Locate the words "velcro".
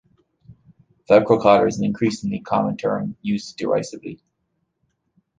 1.07-1.39